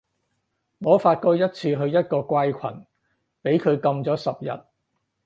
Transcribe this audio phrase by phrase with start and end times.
[0.79, 2.59] 我發過一次去一個怪群，
[3.43, 4.59] 畀佢禁咗十日